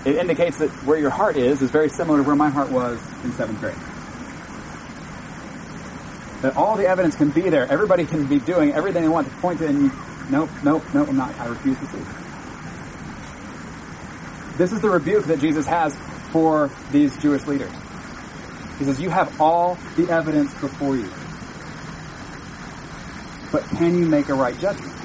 [0.04, 2.98] it indicates that where your heart is is very similar to where my heart was
[3.24, 3.74] in seventh grade.
[6.42, 7.66] That all the evidence can be there.
[7.70, 9.92] Everybody can be doing everything they want to point to, and you,
[10.30, 11.36] nope, nope, nope, I'm not.
[11.40, 12.27] I refuse to see.
[14.58, 15.94] This is the rebuke that Jesus has
[16.32, 17.72] for these Jewish leaders.
[18.78, 21.08] He says, you have all the evidence before you.
[23.50, 24.98] But can you make a right judgment?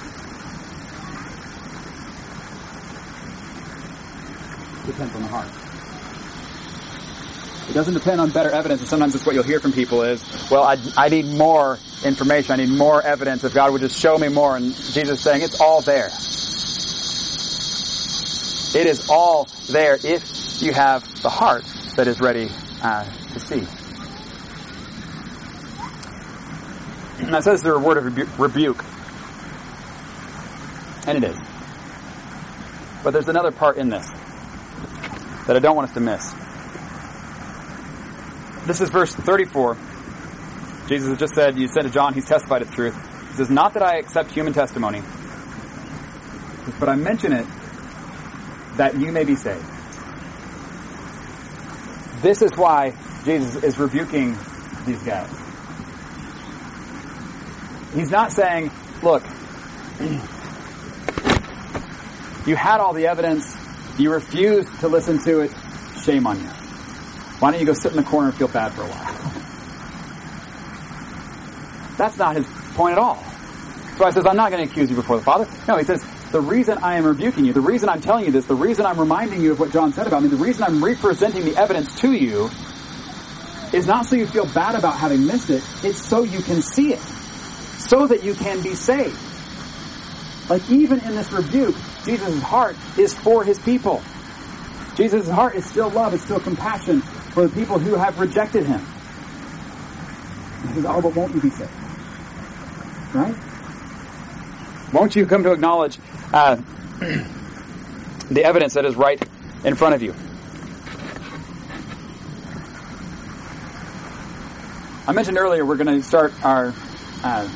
[4.85, 5.47] depends on the heart.
[7.69, 10.23] It doesn't depend on better evidence, and sometimes it's what you'll hear from people is,
[10.51, 14.17] well, I, I need more information, I need more evidence, if God would just show
[14.17, 16.09] me more, and Jesus is saying it's all there.
[18.75, 21.63] It is all there if you have the heart
[21.95, 22.49] that is ready
[22.81, 23.61] uh, to see.
[27.29, 28.83] Now it says the word of rebu- rebuke.
[31.05, 31.37] And it is.
[33.03, 34.07] But there's another part in this
[35.45, 36.33] that I don't want us to miss.
[38.65, 39.77] This is verse 34.
[40.87, 42.95] Jesus has just said, You said to John, he's testified of truth.
[43.29, 45.03] He says, Not that I accept human testimony,
[46.79, 47.45] but I mention it
[48.77, 49.65] that you may be saved.
[52.21, 52.93] This is why
[53.25, 54.37] Jesus is rebuking
[54.85, 55.29] these guys.
[57.93, 59.23] He's not saying, look,
[62.47, 63.55] you had all the evidence,
[63.97, 65.51] you refused to listen to it,
[66.03, 66.47] shame on you.
[67.39, 69.13] Why don't you go sit in the corner and feel bad for a while?
[71.97, 73.23] That's not his point at all.
[73.97, 75.47] So I says, I'm not going to accuse you before the Father.
[75.67, 76.03] No, he says,
[76.33, 78.99] the reason I am rebuking you, the reason I'm telling you this, the reason I'm
[78.99, 82.11] reminding you of what John said about me, the reason I'm representing the evidence to
[82.11, 82.49] you
[83.71, 86.91] is not so you feel bad about having missed it, it's so you can see
[86.91, 86.99] it.
[86.99, 89.15] So that you can be saved.
[90.49, 94.01] Like even in this rebuke, Jesus' heart is for his people.
[94.95, 98.79] Jesus' heart is still love, it's still compassion for the people who have rejected him.
[100.67, 101.71] He says, oh, but won't you be saved?
[103.13, 103.35] Right?
[104.93, 105.97] Won't you come to acknowledge
[106.31, 106.57] uh,
[108.29, 109.19] the evidence that is right
[109.65, 110.13] in front of you?
[115.07, 116.73] I mentioned earlier we're going to start our
[117.23, 117.49] uh,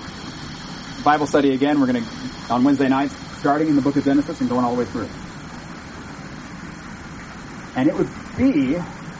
[1.04, 1.80] Bible study again.
[1.80, 2.10] We're going to
[2.50, 5.08] on Wednesday nights, starting in the book of Genesis and going all the way through.
[7.76, 8.78] And it would be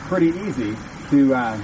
[0.08, 0.76] pretty easy
[1.12, 1.62] to uh,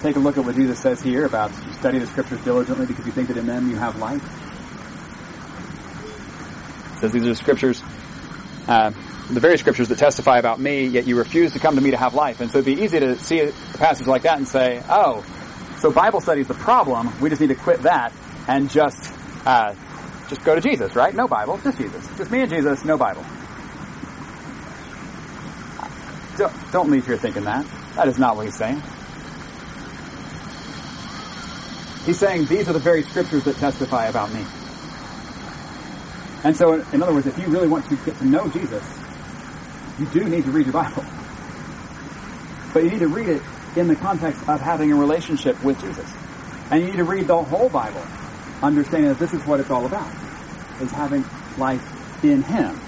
[0.00, 3.12] take a look at what Jesus says here about study the scriptures diligently because you
[3.12, 4.45] think that in them you have life.
[7.00, 7.82] Says these are the scriptures,
[8.68, 8.90] uh,
[9.30, 11.96] the very scriptures that testify about me, yet you refuse to come to me to
[11.96, 12.40] have life.
[12.40, 15.24] And so it'd be easy to see a passage like that and say, oh,
[15.78, 17.12] so Bible study is the problem.
[17.20, 18.12] We just need to quit that
[18.48, 19.12] and just
[19.44, 19.74] uh,
[20.28, 21.14] just go to Jesus, right?
[21.14, 22.06] No Bible, just Jesus.
[22.16, 23.24] Just me and Jesus, no Bible.
[26.36, 27.64] Don't, don't leave here thinking that.
[27.94, 28.82] That is not what he's saying.
[32.04, 34.44] He's saying these are the very scriptures that testify about me.
[36.46, 38.84] And so, in other words, if you really want to get to know Jesus,
[39.98, 41.04] you do need to read your Bible.
[42.72, 43.42] But you need to read it
[43.74, 46.08] in the context of having a relationship with Jesus.
[46.70, 48.00] And you need to read the whole Bible,
[48.62, 50.08] understanding that this is what it's all about,
[50.80, 51.24] is having
[51.58, 51.82] life
[52.22, 52.78] in Him.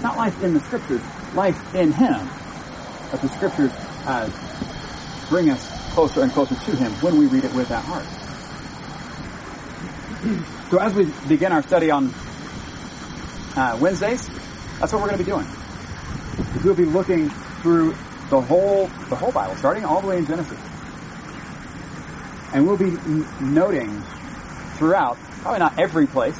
[0.00, 1.02] Not life in the Scriptures,
[1.34, 2.28] life in Him.
[3.10, 3.72] But the Scriptures
[4.06, 4.30] uh,
[5.28, 8.06] bring us closer and closer to Him when we read it with that heart.
[10.70, 12.12] So as we begin our study on
[13.56, 14.26] uh, Wednesdays,
[14.80, 15.46] that's what we're going to be doing.
[16.64, 17.30] We'll be looking
[17.62, 17.94] through
[18.30, 20.58] the whole the whole Bible, starting all the way in Genesis,
[22.52, 24.02] and we'll be n- noting
[24.76, 26.38] throughout, probably not every place,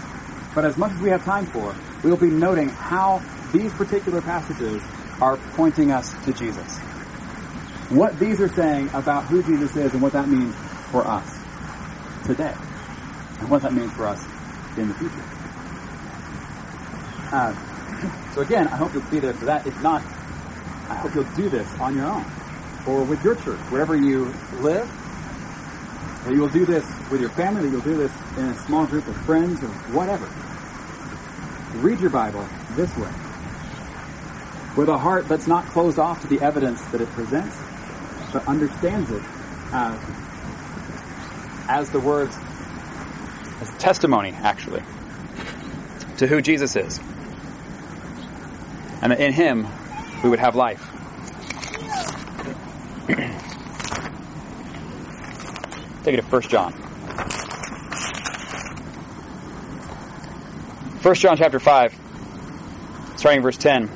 [0.54, 3.22] but as much as we have time for, we'll be noting how
[3.52, 4.82] these particular passages
[5.20, 6.78] are pointing us to Jesus.
[7.90, 10.54] What these are saying about who Jesus is and what that means
[10.90, 11.26] for us
[12.26, 12.54] today,
[13.40, 14.24] and what that means for us
[14.76, 15.23] in the future.
[18.34, 19.66] So again, I hope you'll be there for that.
[19.66, 20.02] If not,
[20.88, 22.24] I hope you'll do this on your own
[22.86, 24.26] or with your church, wherever you
[24.60, 24.88] live.
[26.24, 28.86] That you will do this with your family, that you'll do this in a small
[28.86, 30.26] group of friends or whatever.
[31.80, 33.10] Read your Bible this way.
[34.76, 37.56] With a heart that's not closed off to the evidence that it presents,
[38.32, 39.22] but understands it
[39.72, 39.98] uh,
[41.68, 42.34] as the words,
[43.60, 44.82] as testimony, actually,
[46.16, 47.00] to who Jesus is.
[49.04, 49.68] And in Him
[50.22, 50.82] we would have life.
[56.04, 56.72] Take it to 1 John.
[61.02, 61.94] 1 John chapter 5,
[63.16, 63.90] starting verse 10.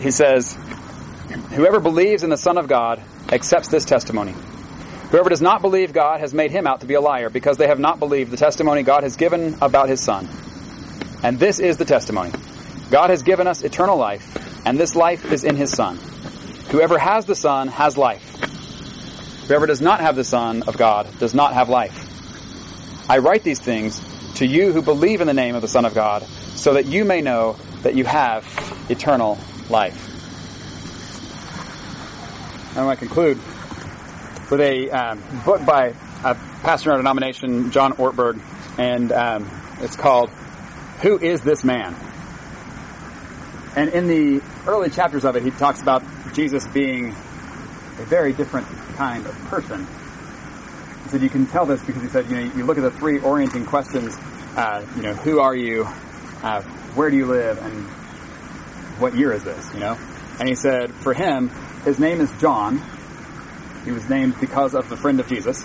[0.00, 0.52] He says,
[1.52, 4.34] Whoever believes in the Son of God accepts this testimony.
[5.10, 7.68] Whoever does not believe God has made him out to be a liar because they
[7.68, 10.28] have not believed the testimony God has given about his Son.
[11.22, 12.32] And this is the testimony.
[12.90, 15.98] God has given us eternal life, and this life is in his Son.
[16.70, 18.24] Whoever has the Son has life.
[19.46, 22.06] Whoever does not have the Son of God does not have life.
[23.10, 24.00] I write these things
[24.36, 26.22] to you who believe in the name of the Son of God,
[26.54, 28.44] so that you may know that you have
[28.88, 30.04] eternal life.
[32.76, 33.38] I want to conclude
[34.50, 38.40] with a um, book by a pastor in our denomination, John Ortberg,
[38.78, 40.30] and um, it's called
[41.02, 41.94] "Who Is This Man?"
[43.76, 46.02] And in the early chapters of it, he talks about
[46.34, 48.66] Jesus being a very different
[48.96, 49.86] kind of person.
[51.04, 52.90] He said you can tell this because he said, you know, you look at the
[52.90, 54.16] three orienting questions,
[54.56, 55.86] uh, you know, who are you,
[56.42, 56.62] uh,
[56.94, 57.86] where do you live, and
[59.00, 59.96] what year is this, you know?
[60.38, 61.50] And he said, for him,
[61.84, 62.82] his name is John.
[63.84, 65.64] He was named because of the friend of Jesus.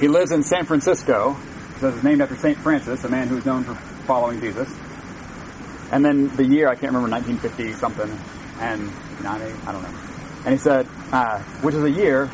[0.00, 1.36] He lives in San Francisco.
[1.80, 2.58] So it's named after St.
[2.58, 3.74] Francis, a man who was known for
[4.06, 4.68] following Jesus.
[5.92, 8.10] And then the year, I can't remember, 1950 something,
[8.58, 8.90] and
[9.22, 9.98] 90, I don't know.
[10.46, 12.30] And he said, uh, which is a year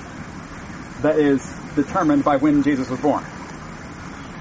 [1.03, 1.45] that is
[1.75, 3.25] determined by when Jesus was born.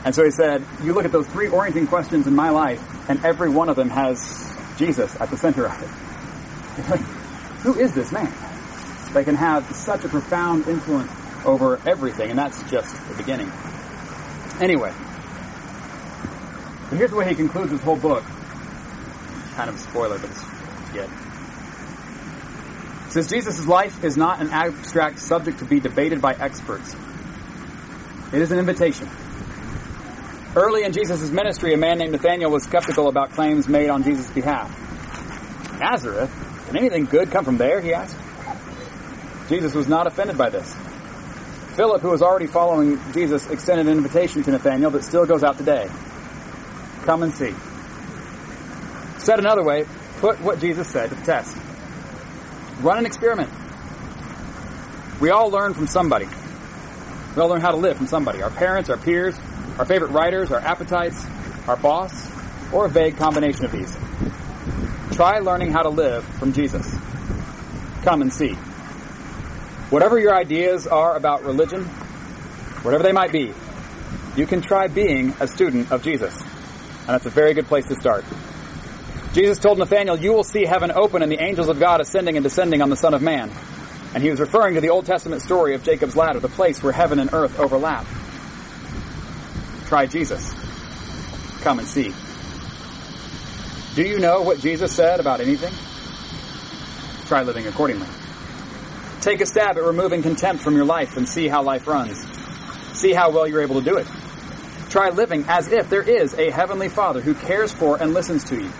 [0.05, 3.23] And so he said, you look at those three orienting questions in my life, and
[3.25, 6.89] every one of them has Jesus at the center of it.
[6.89, 7.01] Like,
[7.61, 8.31] who is this man?
[9.13, 11.11] They can have such a profound influence
[11.43, 13.51] over everything, and that's just the beginning.
[14.61, 14.93] Anyway,
[16.91, 18.23] here's the way he concludes his whole book.
[19.57, 20.43] Kind of a spoiler, but it's
[20.93, 21.09] good.
[23.11, 26.95] Says Jesus' life is not an abstract subject to be debated by experts.
[28.31, 29.09] It is an invitation.
[30.55, 34.29] Early in Jesus' ministry, a man named Nathanael was skeptical about claims made on Jesus'
[34.29, 34.69] behalf.
[35.79, 36.29] Nazareth?
[36.67, 37.81] Can anything good come from there?
[37.81, 38.15] he asked.
[39.49, 40.71] Jesus was not offended by this.
[41.75, 45.57] Philip, who was already following Jesus, extended an invitation to Nathanael that still goes out
[45.57, 45.89] today.
[47.05, 47.55] Come and see.
[49.27, 49.83] Said another way,
[50.21, 51.53] put what Jesus said to the test.
[52.79, 53.49] Run an experiment.
[55.19, 56.27] We all learn from somebody.
[57.35, 58.41] We all learn how to live from somebody.
[58.41, 59.35] Our parents, our peers,
[59.77, 61.21] our favorite writers, our appetites,
[61.67, 62.31] our boss,
[62.71, 63.93] or a vague combination of these.
[65.11, 66.89] Try learning how to live from Jesus.
[68.03, 68.53] Come and see.
[69.89, 73.51] Whatever your ideas are about religion, whatever they might be,
[74.37, 76.33] you can try being a student of Jesus.
[76.39, 78.23] And that's a very good place to start.
[79.37, 82.43] Jesus told Nathanael, You will see heaven open and the angels of God ascending and
[82.43, 83.51] descending on the Son of Man.
[84.15, 86.91] And he was referring to the Old Testament story of Jacob's ladder, the place where
[86.91, 88.07] heaven and earth overlap.
[89.85, 90.51] Try Jesus.
[91.61, 92.15] Come and see.
[93.93, 95.73] Do you know what Jesus said about anything?
[97.27, 98.07] Try living accordingly.
[99.21, 102.17] Take a stab at removing contempt from your life and see how life runs.
[102.97, 104.07] See how well you're able to do it.
[104.89, 108.55] Try living as if there is a heavenly Father who cares for and listens to
[108.59, 108.71] you.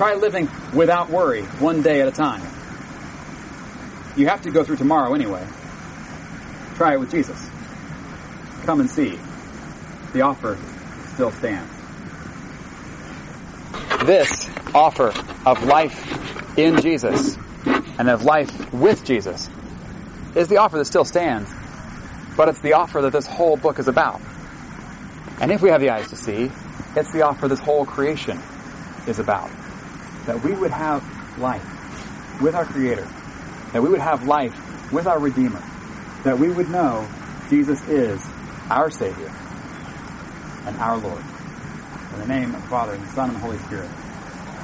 [0.00, 2.40] Try living without worry, one day at a time.
[4.16, 5.46] You have to go through tomorrow anyway.
[6.76, 7.38] Try it with Jesus.
[8.64, 9.18] Come and see.
[10.14, 10.56] The offer
[11.12, 11.70] still stands.
[14.06, 15.12] This offer
[15.44, 17.36] of life in Jesus
[17.98, 19.50] and of life with Jesus
[20.34, 21.50] is the offer that still stands,
[22.38, 24.22] but it's the offer that this whole book is about.
[25.42, 26.50] And if we have the eyes to see,
[26.96, 28.40] it's the offer this whole creation
[29.06, 29.50] is about.
[30.26, 31.04] That we would have
[31.38, 31.64] life
[32.40, 33.08] with our Creator.
[33.72, 35.62] That we would have life with our Redeemer.
[36.24, 37.08] That we would know
[37.48, 38.20] Jesus is
[38.68, 39.32] our Savior
[40.66, 41.22] and our Lord.
[42.14, 43.90] In the name of the Father, and the Son, and the Holy Spirit.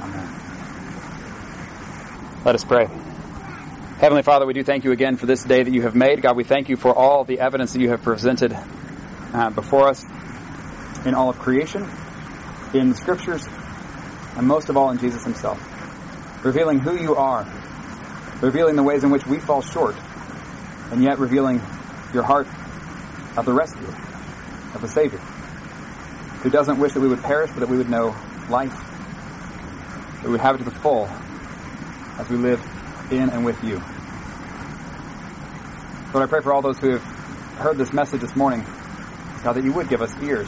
[0.01, 0.27] Amen.
[2.45, 2.87] Let us pray.
[3.99, 6.21] Heavenly Father, we do thank you again for this day that you have made.
[6.21, 8.55] God, we thank you for all the evidence that you have presented
[9.33, 10.05] uh, before us
[11.05, 11.89] in all of creation,
[12.73, 13.45] in the scriptures,
[14.37, 15.59] and most of all in Jesus himself.
[16.45, 17.45] Revealing who you are,
[18.39, 19.95] revealing the ways in which we fall short,
[20.91, 21.61] and yet revealing
[22.13, 22.47] your heart
[23.35, 23.89] of the rescuer,
[24.75, 28.15] of the Savior, who doesn't wish that we would perish, but that we would know
[28.49, 28.71] life,
[30.21, 31.09] that we would have it to the full
[32.19, 32.63] as we live
[33.11, 33.81] in and with you.
[36.13, 37.03] Lord, I pray for all those who have
[37.57, 38.63] heard this message this morning,
[39.43, 40.47] God, that you would give us ears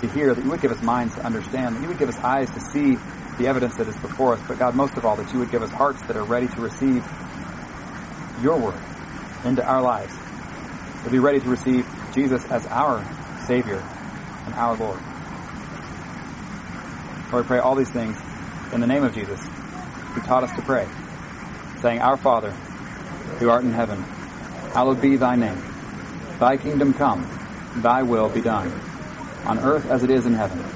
[0.00, 2.18] to hear, that you would give us minds to understand, that you would give us
[2.18, 2.96] eyes to see
[3.38, 5.62] the evidence that is before us, but God, most of all, that you would give
[5.62, 7.04] us hearts that are ready to receive
[8.42, 8.80] your word
[9.44, 10.14] into our lives,
[11.04, 13.04] to be ready to receive Jesus as our
[13.46, 13.82] Savior
[14.46, 14.98] and our Lord.
[17.32, 18.16] Lord, we pray all these things
[18.72, 20.86] in the name of Jesus, who taught us to pray
[21.80, 22.50] saying, Our Father,
[23.38, 24.02] who art in heaven,
[24.72, 25.60] hallowed be thy name.
[26.38, 27.26] Thy kingdom come,
[27.76, 28.72] thy will be done,
[29.44, 30.75] on earth as it is in heaven.